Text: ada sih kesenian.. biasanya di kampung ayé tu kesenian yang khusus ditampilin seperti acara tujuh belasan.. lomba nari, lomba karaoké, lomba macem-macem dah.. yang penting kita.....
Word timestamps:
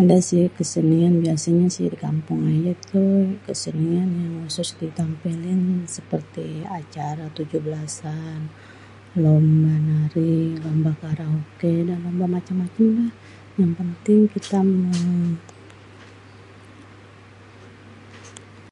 ada 0.00 0.16
sih 0.28 0.42
kesenian.. 0.58 1.12
biasanya 1.24 1.66
di 1.92 1.98
kampung 2.06 2.40
ayé 2.52 2.72
tu 2.90 3.02
kesenian 3.46 4.08
yang 4.22 4.32
khusus 4.42 4.68
ditampilin 4.80 5.62
seperti 5.96 6.46
acara 6.78 7.24
tujuh 7.36 7.60
belasan.. 7.66 8.38
lomba 9.22 9.74
nari, 9.88 10.36
lomba 10.64 10.92
karaoké, 11.02 11.74
lomba 12.04 12.24
macem-macem 12.36 12.86
dah.. 12.98 13.10
yang 13.60 13.72
penting 13.80 14.20
kita..... 14.34 14.58